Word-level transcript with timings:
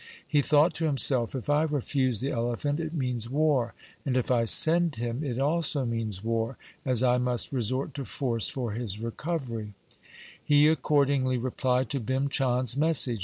He 0.27 0.41
thought 0.41 0.73
to 0.73 0.85
himself,' 0.85 1.35
If 1.35 1.47
I 1.47 1.61
refuse 1.61 2.21
the 2.21 2.31
elephant, 2.31 2.79
it 2.79 2.91
means 2.91 3.29
war, 3.29 3.75
and 4.03 4.17
if 4.17 4.31
I 4.31 4.45
send 4.45 4.95
him 4.95 5.23
it 5.23 5.37
also 5.37 5.85
means 5.85 6.23
war, 6.23 6.57
as 6.83 7.03
I 7.03 7.19
must 7.19 7.51
resort 7.51 7.93
to 7.93 8.05
force 8.05 8.49
for 8.49 8.71
his 8.71 8.95
LIFE 8.97 9.05
OF 9.13 9.17
GURU 9.17 9.17
GOBIND 9.17 9.19
SINGH 9.43 9.49
9 9.51 9.57
recovery.' 9.59 9.73
He 10.43 10.67
accordingly 10.67 11.37
replied 11.37 11.89
to 11.91 11.99
Bhim 11.99 12.31
Chand's 12.31 12.75
message.. 12.75 13.19